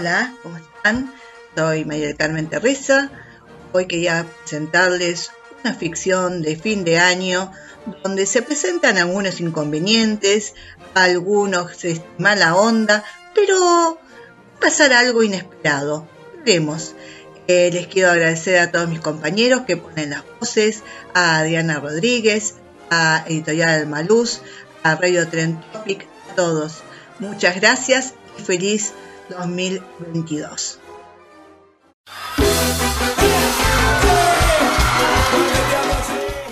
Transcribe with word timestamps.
Hola, 0.00 0.34
¿cómo 0.42 0.56
están? 0.56 1.12
Soy 1.54 1.84
María 1.84 2.06
del 2.06 2.16
Carmen 2.16 2.48
Teresa. 2.48 3.10
Hoy 3.72 3.84
quería 3.84 4.24
presentarles 4.40 5.30
una 5.62 5.74
ficción 5.74 6.40
de 6.40 6.56
fin 6.56 6.84
de 6.84 6.98
año 6.98 7.52
donde 8.02 8.24
se 8.24 8.40
presentan 8.40 8.96
algunos 8.96 9.42
inconvenientes, 9.42 10.54
algunos 10.94 11.72
mala 12.16 12.56
onda, 12.56 13.04
pero 13.34 14.00
pasar 14.58 14.94
algo 14.94 15.22
inesperado. 15.22 16.08
Veremos. 16.46 16.94
Eh, 17.46 17.68
les 17.70 17.86
quiero 17.86 18.10
agradecer 18.10 18.58
a 18.58 18.72
todos 18.72 18.88
mis 18.88 19.00
compañeros 19.00 19.64
que 19.66 19.76
ponen 19.76 20.08
las 20.08 20.24
voces, 20.40 20.82
a 21.12 21.42
Diana 21.42 21.78
Rodríguez, 21.78 22.54
a 22.88 23.22
Editorial 23.28 23.86
Maluz, 23.86 24.40
a 24.82 24.94
Radio 24.94 25.28
Trend 25.28 25.62
Topic, 25.72 26.06
a 26.30 26.36
todos. 26.36 26.78
Muchas 27.18 27.60
gracias 27.60 28.14
y 28.38 28.42
feliz 28.42 28.94
2022. 29.30 30.78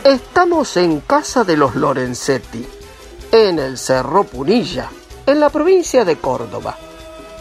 Estamos 0.05 0.77
en 0.77 1.01
casa 1.01 1.45
de 1.45 1.57
los 1.57 1.75
Lorenzetti, 1.75 2.67
en 3.33 3.59
el 3.59 3.77
Cerro 3.77 4.25
Punilla, 4.25 4.91
en 5.27 5.41
la 5.41 5.51
provincia 5.51 6.05
de 6.05 6.17
Córdoba, 6.17 6.79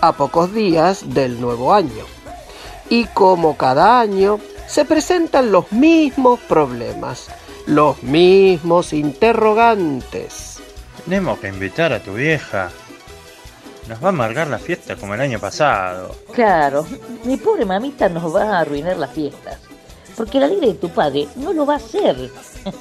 a 0.02 0.12
pocos 0.14 0.54
días 0.54 1.14
del 1.14 1.40
nuevo 1.40 1.74
año. 1.74 2.04
Y 2.90 3.06
como 3.06 3.56
cada 3.56 4.00
año, 4.00 4.40
se 4.68 4.84
presentan 4.86 5.52
los 5.52 5.72
mismos 5.72 6.40
problemas, 6.42 7.28
los 7.66 8.04
mismos 8.04 8.92
interrogantes. 8.92 10.60
Tenemos 11.06 11.40
que 11.40 11.48
invitar 11.48 11.94
a 11.94 12.02
tu 12.02 12.16
vieja. 12.16 12.70
Nos 13.88 14.04
va 14.04 14.08
a 14.08 14.10
amargar 14.10 14.48
la 14.48 14.60
fiesta 14.60 14.96
como 14.96 15.14
el 15.16 15.22
año 15.22 15.40
pasado. 15.40 16.16
Claro, 16.34 16.86
mi 17.24 17.38
pobre 17.38 17.66
mamita 17.66 18.10
nos 18.10 18.36
va 18.36 18.44
a 18.44 18.60
arruinar 18.60 18.98
las 18.98 19.12
fiestas. 19.12 19.60
Porque 20.16 20.40
la 20.40 20.48
alegre 20.48 20.68
de 20.68 20.74
tu 20.74 20.90
padre 20.90 21.28
no 21.36 21.54
lo 21.54 21.66
va 21.66 21.76
a 21.76 21.78
hacer. 21.78 22.30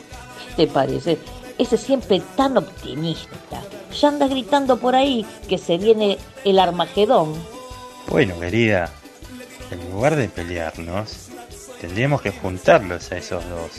¿Te 0.57 0.67
parece? 0.67 1.19
Ese 1.59 1.77
siempre 1.77 2.21
tan 2.37 2.57
optimista. 2.57 3.63
Ya 4.01 4.09
anda 4.09 4.27
gritando 4.27 4.79
por 4.79 4.97
ahí 4.97 5.25
que 5.49 5.59
se 5.59 5.79
viene 5.79 6.19
el 6.45 6.59
Armagedón. 6.59 7.35
Bueno, 8.09 8.39
querida, 8.41 8.91
en 9.71 9.91
lugar 9.91 10.17
de 10.17 10.29
pelearnos, 10.29 11.29
tendríamos 11.81 12.21
que 12.23 12.33
juntarlos 12.33 13.13
a 13.13 13.17
esos 13.17 13.49
dos. 13.49 13.71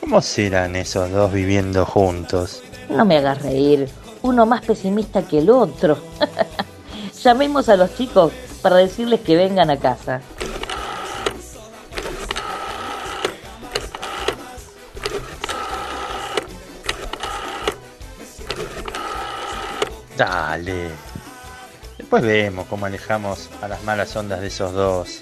¿Cómo 0.00 0.20
serán 0.22 0.76
esos 0.76 1.10
dos 1.10 1.32
viviendo 1.32 1.84
juntos? 1.84 2.62
No 2.88 3.04
me 3.04 3.18
hagas 3.18 3.42
reír. 3.42 3.88
Uno 4.24 4.46
más 4.46 4.64
pesimista 4.64 5.20
que 5.20 5.40
el 5.40 5.50
otro. 5.50 5.98
Llamemos 7.22 7.68
a 7.68 7.76
los 7.76 7.94
chicos 7.94 8.32
para 8.62 8.76
decirles 8.76 9.20
que 9.20 9.36
vengan 9.36 9.68
a 9.68 9.76
casa. 9.76 10.22
Dale. 20.16 20.88
Después 21.98 22.22
vemos 22.22 22.66
cómo 22.68 22.86
alejamos 22.86 23.50
a 23.60 23.68
las 23.68 23.84
malas 23.84 24.16
ondas 24.16 24.40
de 24.40 24.46
esos 24.46 24.72
dos. 24.72 25.20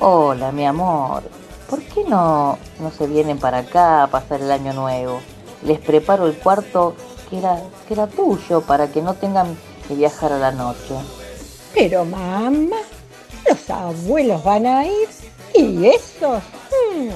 Hola, 0.00 0.50
mi 0.50 0.66
amor. 0.66 1.22
¿Por 1.70 1.80
qué 1.80 2.02
no, 2.02 2.58
no 2.80 2.90
se 2.90 3.06
vienen 3.06 3.38
para 3.38 3.58
acá 3.58 4.02
a 4.02 4.06
pasar 4.08 4.40
el 4.40 4.50
año 4.50 4.72
nuevo? 4.72 5.20
Les 5.62 5.78
preparo 5.78 6.26
el 6.26 6.36
cuarto 6.36 6.96
que 7.28 7.38
era, 7.38 7.60
que 7.86 7.94
era 7.94 8.06
tuyo 8.06 8.60
para 8.60 8.88
que 8.88 9.02
no 9.02 9.14
tengan 9.14 9.56
que 9.86 9.94
viajar 9.94 10.32
a 10.32 10.38
la 10.38 10.52
noche. 10.52 10.94
Pero 11.74 12.04
mamá, 12.04 12.78
los 13.48 13.70
abuelos 13.70 14.42
van 14.42 14.66
a 14.66 14.86
ir 14.86 15.08
y 15.54 15.86
esos 15.86 16.42
hmm, 16.42 17.10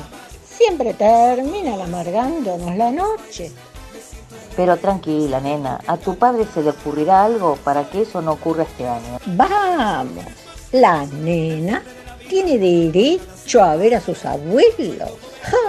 siempre 0.44 0.94
terminan 0.94 1.80
amargándonos 1.80 2.76
la 2.76 2.90
noche. 2.90 3.50
Pero 4.56 4.76
tranquila, 4.76 5.40
nena, 5.40 5.80
a 5.86 5.96
tu 5.96 6.16
padre 6.16 6.44
se 6.52 6.62
le 6.62 6.70
ocurrirá 6.70 7.24
algo 7.24 7.56
para 7.64 7.88
que 7.88 8.02
eso 8.02 8.20
no 8.20 8.32
ocurra 8.32 8.64
este 8.64 8.86
año. 8.86 9.18
Vamos, 9.26 10.24
la 10.72 11.06
nena 11.06 11.82
tiene 12.28 12.58
derecho 12.58 13.62
a 13.62 13.76
ver 13.76 13.94
a 13.94 14.00
sus 14.00 14.24
abuelos, 14.24 15.10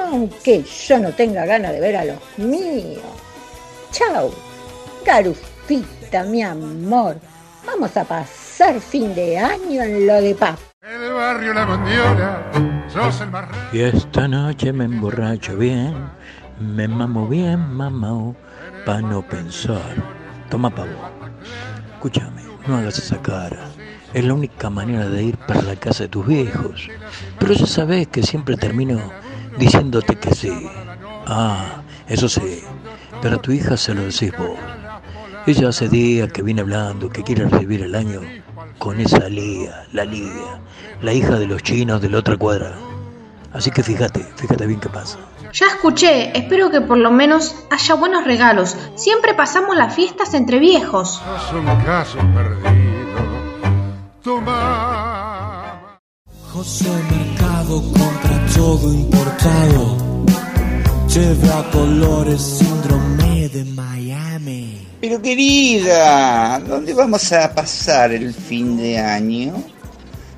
aunque 0.08 0.64
yo 0.64 1.00
no 1.00 1.12
tenga 1.14 1.46
ganas 1.46 1.72
de 1.72 1.80
ver 1.80 1.96
a 1.96 2.06
los 2.06 2.18
míos. 2.38 3.21
Chau, 3.92 4.32
Garufita, 5.06 6.24
mi 6.24 6.42
amor. 6.42 7.18
Vamos 7.66 7.98
a 7.98 8.06
pasar 8.06 8.80
fin 8.80 9.14
de 9.14 9.38
año 9.38 9.84
en 9.84 10.08
lo 10.08 10.22
de 10.22 10.34
paz. 10.34 10.58
El 10.82 11.12
barrio 11.14 11.54
La 11.54 11.66
Mondiola, 11.66 12.42
sos 12.88 13.20
el 13.20 13.32
más 13.32 13.50
Y 13.74 13.82
esta 13.82 14.30
noche 14.30 14.72
me 14.72 14.86
emborracho 14.86 15.58
bien, 15.58 15.94
me 16.60 16.88
mamo 16.88 17.28
bien, 17.28 17.60
mamá, 17.74 18.34
pa' 18.86 19.02
no 19.02 19.22
pensar. 19.28 19.96
Toma 20.50 20.70
pavo. 20.70 20.96
Escúchame, 21.96 22.44
no 22.68 22.78
hagas 22.78 22.98
esa 22.98 23.22
cara. 23.22 23.68
Es 24.14 24.24
la 24.24 24.34
única 24.34 24.70
manera 24.70 25.10
de 25.10 25.24
ir 25.24 25.38
para 25.38 25.62
la 25.64 25.76
casa 25.76 26.04
de 26.04 26.10
tus 26.10 26.26
viejos. 26.26 26.88
Pero 27.40 27.54
ya 27.54 27.68
sabes 27.68 28.08
que 28.08 28.24
siempre 28.24 28.56
termino 28.56 29.02
diciéndote 29.58 30.16
que 30.16 30.34
sí. 30.34 30.70
Ah, 31.28 31.82
eso 32.08 32.30
sí. 32.30 32.64
Pero 33.22 33.36
a 33.36 33.42
tu 33.42 33.52
hija 33.52 33.78
se 33.78 33.94
lo 33.94 34.04
decís 34.04 34.32
vos. 34.38 34.58
Ella 35.48 35.70
hace 35.70 35.90
días 35.90 36.32
que 36.32 36.44
viene 36.44 36.62
hablando 36.62 37.10
que 37.10 37.24
quiere 37.24 37.46
recibir 37.46 37.82
el 37.82 37.96
año 37.96 38.22
con 38.78 39.00
esa 39.00 39.28
Lía, 39.28 39.86
la 39.92 40.06
Lidia, 40.06 40.62
la 41.02 41.14
hija 41.14 41.40
de 41.40 41.48
los 41.48 41.64
chinos 41.64 42.02
de 42.02 42.10
la 42.10 42.20
otra 42.20 42.38
cuadra. 42.38 42.74
Así 43.54 43.72
que 43.72 43.84
fíjate, 43.84 44.22
fíjate 44.36 44.66
bien 44.66 44.80
qué 44.80 44.90
pasa. 44.90 45.18
Ya 45.54 45.68
escuché, 45.68 46.38
espero 46.38 46.70
que 46.70 46.82
por 46.82 46.98
lo 46.98 47.12
menos 47.12 47.56
haya 47.70 47.96
buenos 47.96 48.24
regalos. 48.24 48.78
Siempre 48.96 49.34
pasamos 49.34 49.76
las 49.76 49.94
fiestas 49.94 50.34
entre 50.34 50.60
viejos. 50.60 51.22
sos 51.50 51.54
un 51.54 51.66
caso 51.84 52.18
perdido. 52.34 53.02
Toma. 54.24 56.00
José 56.54 56.90
Mercado 57.10 57.82
compra 57.82 58.46
todo 58.56 58.94
importado. 58.94 59.98
Lleva 61.08 61.70
colores 61.72 62.42
síndrome 62.42 63.21
de 63.52 63.66
Miami. 63.66 64.88
Pero 65.02 65.22
querida, 65.22 66.60
¿dónde 66.60 66.94
vamos 66.94 67.32
a 67.34 67.54
pasar 67.54 68.12
el 68.12 68.34
fin 68.34 68.78
de 68.78 68.98
año? 68.98 69.64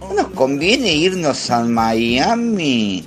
¿No 0.02 0.14
nos 0.14 0.28
conviene 0.30 0.94
irnos 0.94 1.52
a 1.52 1.64
Miami? 1.64 3.06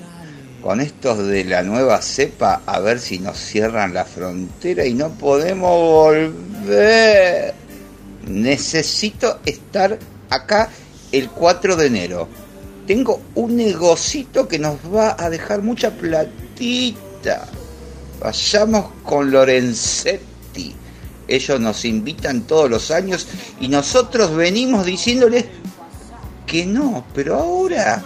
Con 0.62 0.81
estos 0.81 1.26
de 1.26 1.44
la 1.44 1.62
nueva 1.62 2.00
cepa, 2.03 2.62
a 2.67 2.81
ver 2.81 3.00
si 3.00 3.19
nos 3.19 3.37
cierran 3.38 3.94
la 3.94 4.05
frontera 4.05 4.87
y 4.87 4.94
no 4.94 5.11
podemos 5.11 5.70
volver. 5.70 7.55
Necesito 8.26 9.41
estar 9.44 9.99
acá 10.31 10.69
el 11.12 11.31
4 11.31 11.76
de 11.76 11.87
enero. 11.87 12.29
tengo 12.87 13.20
un 13.35 13.56
negocito 13.56 14.47
que 14.47 14.61
nos 14.61 14.76
va 14.94 15.17
a 15.19 15.29
dejar 15.29 15.62
mucha 15.62 15.91
platita. 15.91 17.49
Vayamos 18.21 18.87
con 19.03 19.31
Lorenzetti. 19.31 20.75
Ellos 21.29 21.61
nos 21.61 21.85
invitan 21.85 22.43
todos 22.43 22.71
los 22.71 22.91
años 22.91 23.27
y 23.61 23.69
nosotros 23.69 24.35
venimos 24.35 24.87
diciéndoles 24.87 25.47
que 26.47 26.65
no, 26.65 27.05
pero 27.13 27.37
ahora 27.37 28.03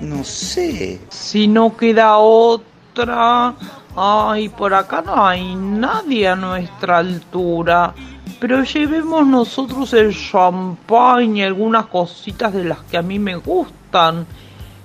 no 0.00 0.22
sé. 0.24 1.00
Si 1.10 1.48
no 1.48 1.76
queda 1.76 2.18
otra. 2.18 3.54
Ay, 3.96 4.48
por 4.50 4.74
acá 4.74 5.02
no 5.02 5.26
hay 5.26 5.56
nadie 5.56 6.28
a 6.28 6.36
nuestra 6.36 6.98
altura. 6.98 7.94
Pero 8.38 8.62
llevemos 8.62 9.26
nosotros 9.26 9.92
el 9.94 10.14
champán 10.14 11.36
y 11.36 11.42
algunas 11.42 11.86
cositas 11.86 12.52
de 12.52 12.64
las 12.64 12.78
que 12.84 12.98
a 12.98 13.02
mí 13.02 13.18
me 13.18 13.34
gustan. 13.36 14.26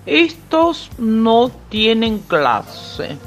Estos 0.06 0.90
no 0.98 1.52
tienen 1.70 2.20
clase. 2.20 3.18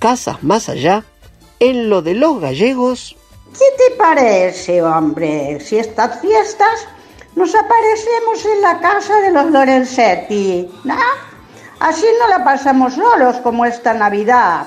Casas 0.00 0.42
más 0.42 0.68
allá, 0.68 1.04
en 1.60 1.88
lo 1.88 2.02
de 2.02 2.14
los 2.14 2.40
gallegos, 2.40 3.16
¿Qué 3.52 3.64
te 3.76 3.96
parece, 3.96 4.80
hombre? 4.80 5.58
Si 5.60 5.76
estas 5.76 6.20
fiestas 6.20 6.86
nos 7.34 7.52
aparecemos 7.54 8.44
en 8.44 8.62
la 8.62 8.80
casa 8.80 9.20
de 9.20 9.32
los 9.32 9.50
Lorenzetti, 9.50 10.70
¿no? 10.84 10.94
Así 11.80 12.06
no 12.20 12.28
la 12.28 12.44
pasamos 12.44 12.94
solos 12.94 13.36
como 13.38 13.64
esta 13.64 13.92
Navidad. 13.92 14.66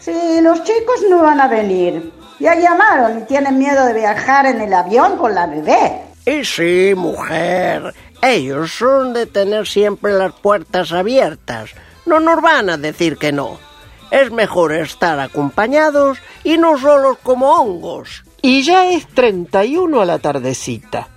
Si 0.00 0.40
los 0.40 0.62
chicos 0.64 1.02
no 1.08 1.22
van 1.22 1.40
a 1.40 1.48
venir, 1.48 2.12
ya 2.40 2.54
llamaron 2.56 3.20
y 3.20 3.22
tienen 3.22 3.58
miedo 3.58 3.84
de 3.86 3.94
viajar 3.94 4.46
en 4.46 4.60
el 4.60 4.72
avión 4.74 5.18
con 5.18 5.34
la 5.34 5.46
bebé. 5.46 6.02
Y 6.24 6.44
sí, 6.44 6.94
mujer, 6.96 7.94
ellos 8.22 8.72
son 8.72 9.12
de 9.12 9.26
tener 9.26 9.68
siempre 9.68 10.12
las 10.12 10.32
puertas 10.32 10.92
abiertas. 10.92 11.70
No 12.06 12.18
nos 12.18 12.40
van 12.42 12.70
a 12.70 12.76
decir 12.76 13.18
que 13.18 13.30
no. 13.30 13.65
Es 14.10 14.30
mejor 14.30 14.72
estar 14.72 15.18
acompañados 15.18 16.18
y 16.44 16.58
no 16.58 16.78
solos 16.78 17.18
como 17.22 17.52
hongos. 17.52 18.24
Y 18.42 18.62
ya 18.62 18.90
es 18.90 19.06
31 19.08 20.00
a 20.00 20.04
la 20.04 20.18
tardecita. 20.18 21.08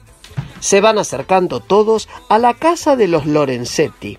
Se 0.59 0.81
van 0.81 0.97
acercando 0.97 1.59
todos 1.59 2.09
a 2.27 2.39
la 2.39 2.53
casa 2.53 2.95
de 2.95 3.07
los 3.07 3.25
Lorenzetti, 3.25 4.17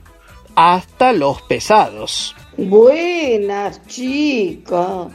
hasta 0.55 1.13
los 1.13 1.43
pesados. 1.43 2.35
Buenas, 2.57 3.87
chicos. 3.87 5.13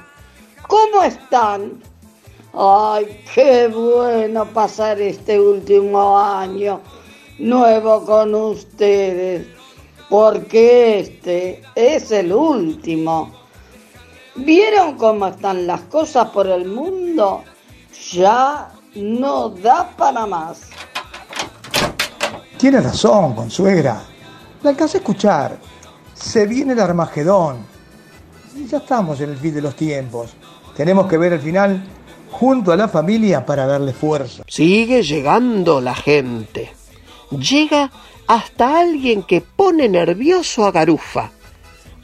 ¿Cómo 0.68 1.04
están? 1.04 1.81
Ay, 2.54 3.24
qué 3.34 3.68
bueno 3.68 4.46
pasar 4.46 5.00
este 5.01 5.40
último 5.40 6.18
año 6.18 6.81
nuevo 7.38 8.06
con 8.06 8.34
ustedes, 8.34 9.48
porque 10.10 11.00
este 11.00 11.62
es 11.75 12.12
el 12.12 12.31
último. 12.31 13.45
¿Vieron 14.36 14.98
cómo 14.98 15.28
están 15.28 15.66
las 15.66 15.82
cosas 15.82 16.30
por 16.30 16.48
el 16.48 16.66
mundo? 16.66 17.44
Ya 18.12 18.70
no 18.96 19.50
da 19.50 19.90
para 19.96 20.26
más. 20.26 20.62
Tiene 22.58 22.82
razón, 22.82 23.34
consuegra. 23.34 24.02
La 24.62 24.72
alcancé 24.72 24.98
a 24.98 25.00
escuchar. 25.00 25.58
Se 26.14 26.46
viene 26.46 26.74
el 26.74 26.80
Armagedón. 26.80 27.66
Y 28.56 28.68
ya 28.68 28.78
estamos 28.78 29.22
en 29.22 29.30
el 29.30 29.38
fin 29.38 29.54
de 29.54 29.62
los 29.62 29.76
tiempos. 29.76 30.34
Tenemos 30.76 31.08
que 31.08 31.18
ver 31.18 31.34
el 31.34 31.40
final 31.40 31.84
junto 32.32 32.74
a 32.74 32.76
la 32.76 32.90
familia 32.90 33.46
para 33.46 33.66
darle 33.66 33.94
fuerza. 33.94 34.44
Sigue 34.48 35.02
llegando 35.02 35.80
la 35.80 35.96
gente. 35.96 36.74
Llega 37.32 37.90
hasta 38.28 38.80
alguien 38.80 39.24
que 39.24 39.40
pone 39.40 39.88
nervioso 39.88 40.66
a 40.66 40.72
Garufa. 40.72 41.32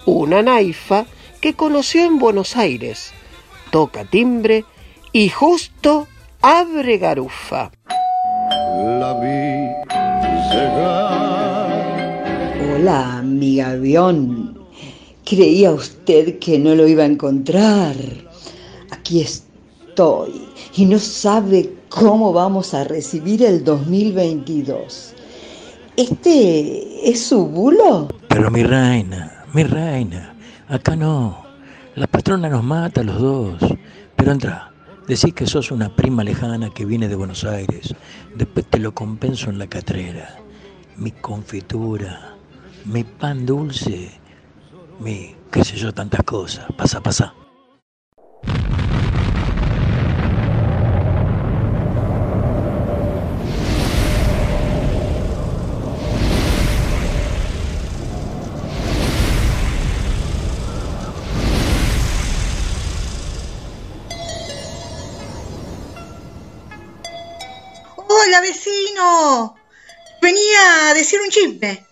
Una 0.05 0.41
naifa 0.41 1.05
que 1.41 1.55
conoció 1.55 2.05
en 2.05 2.19
Buenos 2.19 2.55
Aires. 2.55 3.11
Toca 3.71 4.05
timbre 4.05 4.63
y 5.11 5.29
justo 5.29 6.07
abre 6.41 6.99
Garufa. 6.99 7.71
La 8.99 9.19
vi 9.19 9.67
llegar. 10.53 11.71
Hola, 12.75 13.21
mi 13.23 13.57
gavión. 13.57 14.59
Creía 15.25 15.71
usted 15.71 16.37
que 16.39 16.59
no 16.59 16.75
lo 16.75 16.87
iba 16.87 17.03
a 17.03 17.07
encontrar. 17.07 17.95
Aquí 18.91 19.21
estoy 19.21 20.47
y 20.75 20.85
no 20.85 20.99
sabe 20.99 21.73
cómo 21.89 22.33
vamos 22.33 22.75
a 22.75 22.83
recibir 22.83 23.43
el 23.43 23.63
2022. 23.63 25.13
¿Este 25.97 27.09
es 27.09 27.25
su 27.25 27.47
bulo? 27.47 28.09
Pero 28.27 28.51
mi 28.51 28.63
reina, 28.63 29.45
mi 29.53 29.63
reina, 29.63 30.35
acá 30.71 30.95
no. 30.95 31.43
La 31.95 32.07
patrona 32.07 32.49
nos 32.49 32.63
mata 32.63 33.01
a 33.01 33.03
los 33.03 33.19
dos. 33.19 33.59
Pero 34.15 34.31
entra, 34.31 34.71
decís 35.07 35.33
que 35.33 35.45
sos 35.45 35.71
una 35.71 35.93
prima 35.93 36.23
lejana 36.23 36.69
que 36.69 36.85
viene 36.85 37.09
de 37.09 37.15
Buenos 37.15 37.43
Aires. 37.43 37.93
Después 38.35 38.65
te 38.67 38.79
lo 38.79 38.93
compenso 38.93 39.49
en 39.49 39.59
la 39.59 39.67
catrera. 39.67 40.37
Mi 40.95 41.11
confitura, 41.11 42.35
mi 42.85 43.03
pan 43.03 43.45
dulce, 43.45 44.11
mi 44.99 45.35
qué 45.51 45.63
sé 45.65 45.75
yo, 45.75 45.93
tantas 45.93 46.23
cosas. 46.23 46.65
Pasa, 46.77 47.01
pasa. 47.01 47.33
Vecino, 68.39 69.55
venía 70.21 70.89
a 70.89 70.93
decir 70.93 71.19
un 71.19 71.29
chisme. 71.29 71.85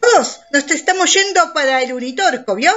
Todos 0.00 0.40
nos 0.50 0.68
estamos 0.70 1.12
yendo 1.12 1.52
para 1.52 1.82
el 1.82 1.92
Unitorco, 1.92 2.56
¿vio? 2.56 2.72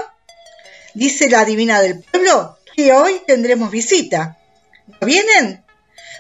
Dice 0.94 1.30
la 1.30 1.45
divina 1.45 1.81
del 1.81 2.03
pueblo 2.03 2.57
que 2.75 2.94
hoy 2.94 3.21
tendremos 3.25 3.71
visita. 3.71 4.38
¿No 4.88 5.07
vienen? 5.07 5.63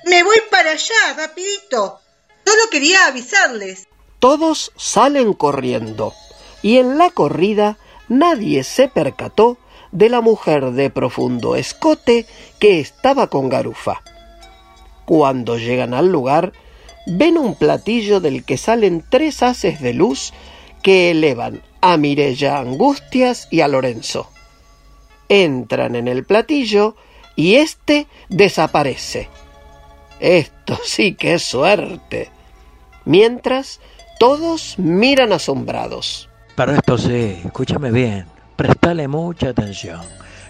Me 0.05 0.23
voy 0.23 0.37
para 0.49 0.71
allá, 0.71 1.13
rapidito. 1.15 1.99
Solo 2.45 2.69
quería 2.71 3.05
avisarles. 3.05 3.87
Todos 4.19 4.71
salen 4.75 5.33
corriendo 5.33 6.13
y 6.61 6.77
en 6.77 6.97
la 6.97 7.09
corrida 7.09 7.77
nadie 8.07 8.63
se 8.63 8.87
percató 8.87 9.57
de 9.91 10.09
la 10.09 10.21
mujer 10.21 10.71
de 10.71 10.89
profundo 10.89 11.55
escote 11.55 12.25
que 12.59 12.79
estaba 12.79 13.27
con 13.27 13.49
Garufa. 13.49 14.01
Cuando 15.05 15.57
llegan 15.57 15.93
al 15.93 16.07
lugar, 16.07 16.53
ven 17.05 17.37
un 17.37 17.55
platillo 17.55 18.19
del 18.19 18.43
que 18.43 18.57
salen 18.57 19.03
tres 19.07 19.43
haces 19.43 19.81
de 19.81 19.93
luz 19.93 20.33
que 20.81 21.11
elevan 21.11 21.61
a 21.81 21.97
Mirella 21.97 22.59
Angustias 22.59 23.47
y 23.51 23.61
a 23.61 23.67
Lorenzo. 23.67 24.29
Entran 25.29 25.95
en 25.95 26.07
el 26.07 26.25
platillo 26.25 26.95
y 27.35 27.55
éste 27.55 28.07
desaparece. 28.29 29.29
Esto 30.19 30.77
sí 30.83 31.15
que 31.15 31.35
es 31.35 31.43
suerte. 31.43 32.29
Mientras, 33.05 33.79
todos 34.19 34.77
miran 34.77 35.33
asombrados. 35.33 36.29
Pero 36.55 36.73
esto 36.73 36.97
sí, 36.97 37.41
escúchame 37.43 37.91
bien, 37.91 38.25
prestale 38.55 39.07
mucha 39.07 39.49
atención. 39.49 40.01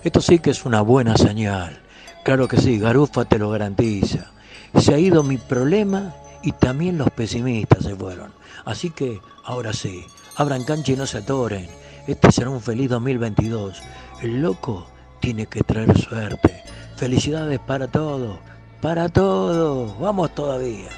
Esto 0.04 0.20
sí 0.20 0.40
que 0.40 0.50
es 0.50 0.66
una 0.66 0.82
buena 0.82 1.16
señal. 1.16 1.80
Claro 2.24 2.48
que 2.48 2.58
sí, 2.58 2.80
Garufa 2.80 3.26
te 3.26 3.40
lo 3.40 3.50
garantiza. 3.50 4.32
Se 4.78 4.94
ha 4.94 5.00
ido 5.00 5.24
mi 5.24 5.38
problema 5.38 6.14
y 6.44 6.52
también 6.52 6.98
los 6.98 7.10
pesimistas 7.12 7.84
se 7.84 7.96
fueron. 7.96 8.34
Así 8.66 8.90
que, 8.90 9.20
ahora 9.44 9.74
sí, 9.74 10.06
abran 10.36 10.64
cancha 10.64 10.94
y 10.94 10.96
no 10.96 11.06
se 11.06 11.20
atoren. 11.20 11.68
Este 12.08 12.32
será 12.32 12.50
un 12.50 12.62
feliz 12.62 12.90
2022. 12.90 13.82
El 14.22 14.42
loco 14.42 14.88
tiene 15.20 15.46
que 15.46 15.62
traer 15.62 15.98
suerte. 15.98 16.64
Felicidades 16.96 17.60
para 17.60 17.88
todos, 17.88 18.38
para 18.82 19.10
todos. 19.10 20.00
Vamos 20.00 20.34
todavía. 20.34 20.90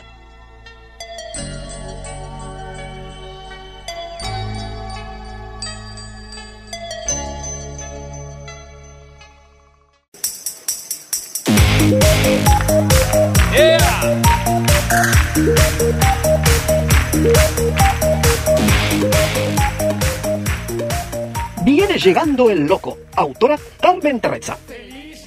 Viene 21.63 21.97
llegando 21.97 22.49
el 22.49 22.67
loco. 22.67 22.97
Autora 23.15 23.57
Carmen 23.81 24.19
Terrezza. 24.19 24.57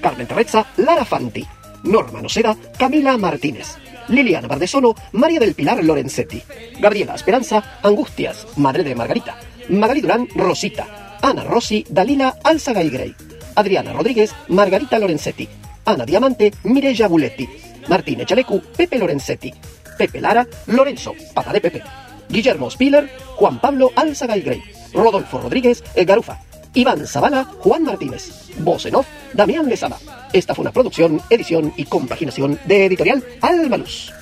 Carmen 0.01 0.27
Terrezza, 0.27 0.67
Lara 0.77 1.05
Fanti. 1.05 1.45
Norma 1.85 2.21
Noceda, 2.21 2.57
Camila 2.79 3.17
Martínez. 3.17 3.77
Liliana 4.09 4.47
Bardesolo, 4.47 4.95
María 5.13 5.41
del 5.41 5.55
Pilar 5.55 5.83
Lorenzetti. 5.83 6.43
Gabriela 6.79 7.15
Esperanza, 7.15 7.79
Angustias, 7.83 8.47
madre 8.57 8.85
de 8.85 8.95
Margarita. 8.95 9.37
Magali 9.71 10.01
Durán, 10.01 10.29
Rosita. 10.35 11.19
Ana 11.23 11.43
Rossi, 11.43 11.85
Dalila 11.89 12.37
Alzaga 12.45 12.83
Grey. 12.83 13.15
Adriana 13.55 13.93
Rodríguez, 13.93 14.33
Margarita 14.49 14.99
Lorenzetti. 14.99 15.49
Ana 15.87 16.05
Diamante, 16.05 16.53
Mireya 16.65 17.09
Buletti. 17.09 17.49
Martín 17.89 18.21
Echalecu, 18.21 18.61
Pepe 18.77 18.99
Lorenzetti. 18.99 19.53
Pepe 19.97 20.21
Lara, 20.21 20.47
Lorenzo, 20.67 21.15
pata 21.33 21.53
de 21.53 21.61
Pepe. 21.61 21.83
Guillermo 22.29 22.71
Spiller, 22.71 23.09
Juan 23.37 23.61
Pablo 23.61 23.93
Alzaga 23.95 24.37
Grey. 24.37 24.63
Rodolfo 24.93 25.39
Rodríguez, 25.39 25.83
Garufa. 25.95 26.41
Iván 26.75 27.07
Zavala, 27.07 27.45
Juan 27.45 27.85
Martínez. 27.85 28.51
Voz 28.59 28.85
en 28.87 28.97
off, 28.97 29.07
Damián 29.33 29.69
Lezama. 29.69 29.97
Esta 30.33 30.55
fue 30.55 30.63
una 30.63 30.73
producción, 30.73 31.21
edición 31.31 31.73
y 31.77 31.85
compaginación 31.85 32.59
de 32.67 32.87
Editorial 32.87 33.25
Alma 33.41 33.79
Luz. 33.79 34.13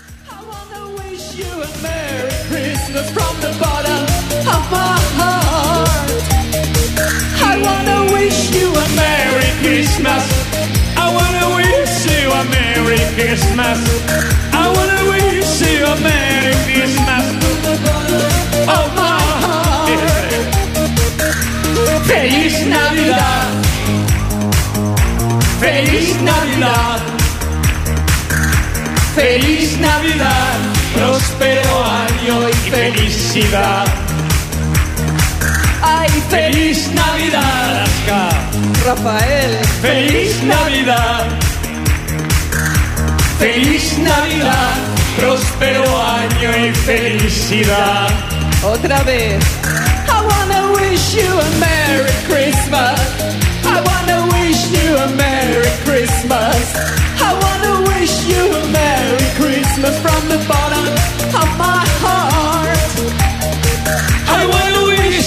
Christmas 9.64 10.43
I 11.04 11.06
wanna 11.18 11.46
wish 11.58 11.96
you 12.12 12.24
a 12.40 12.42
Merry 12.56 13.02
Christmas. 13.16 13.78
I 14.62 14.64
wanna 14.74 15.00
wish 15.12 15.52
you 15.68 15.84
a 15.92 15.96
Merry 16.08 16.54
Christmas. 16.66 17.26
Of 18.76 18.86
my 19.00 19.18
heart. 19.44 19.90
Feliz 22.08 22.56
Navidad. 22.76 23.50
Feliz 25.60 26.08
Navidad. 26.30 27.00
Feliz 29.14 29.78
Navidad, 29.78 30.58
próspero 30.94 31.84
año 31.84 32.48
y 32.48 32.52
felicidad. 32.70 34.03
Ay, 36.04 36.22
feliz 36.28 36.90
Navidad, 36.92 37.86
Rafael. 38.84 39.52
Feliz 39.80 40.42
Navidad. 40.42 41.24
Feliz 43.38 43.96
Navidad, 43.98 44.74
próspero 45.16 45.84
año 46.02 46.50
y 46.66 46.72
felicidad. 46.74 48.08
Otra 48.62 49.02
vez. 49.04 49.42
I 50.08 50.20
wanna 50.30 50.72
wish 50.72 51.14
you 51.14 51.30
a 51.40 51.50
Merry 51.58 52.12
Christmas. 52.28 53.00
I 53.64 53.80
wanna 53.88 54.26
wish 54.34 54.60
you 54.76 54.96
a 54.96 55.08
Merry 55.08 55.72
Christmas. 55.86 56.64
I 57.28 57.32
wanna 57.44 57.80
wish 57.88 58.26
you 58.26 58.42
a 58.52 58.62
Merry 58.68 59.26
Christmas 59.40 59.94
from 60.04 60.28
the 60.28 60.38
bottom 60.46 60.84
of 61.40 61.48
my 61.56 61.82
heart. 62.02 62.78
I 64.28 64.44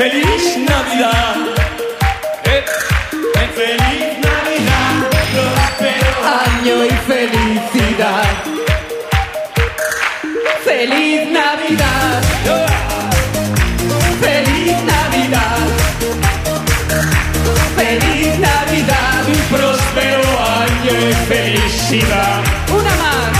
Feliz 0.00 0.56
Navidad. 0.56 1.36
Eh, 2.44 2.64
eh, 3.34 3.48
Feliz 3.54 4.18
Navidad, 4.28 4.94
próspero 5.34 6.12
año 6.46 6.84
y 6.86 6.90
felicidad. 7.06 8.24
Feliz 10.64 11.28
Navidad. 11.28 12.22
Feliz 14.22 14.76
Navidad. 14.94 15.58
Feliz 17.76 18.38
Navidad, 18.38 19.24
un 19.28 19.42
próspero 19.54 20.22
año 20.62 21.10
y 21.10 21.14
felicidad. 21.28 22.42
Una 22.72 22.96
más. 22.96 23.39